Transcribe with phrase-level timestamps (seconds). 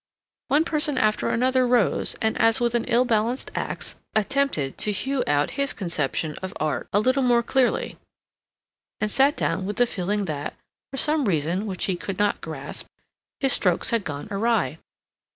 [0.47, 5.23] One person after another rose, and, as with an ill balanced axe, attempted to hew
[5.27, 7.99] out his conception of art a little more clearly,
[8.99, 10.55] and sat down with the feeling that,
[10.89, 12.87] for some reason which he could not grasp,
[13.41, 14.79] his strokes had gone awry.